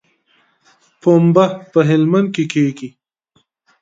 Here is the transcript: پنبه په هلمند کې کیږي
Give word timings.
پنبه 1.01 1.45
په 1.71 1.79
هلمند 1.89 2.27
کې 2.35 2.43
کیږي 2.53 2.89